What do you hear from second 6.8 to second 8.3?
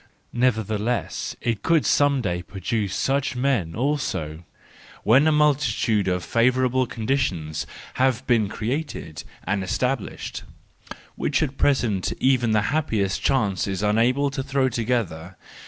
conditions have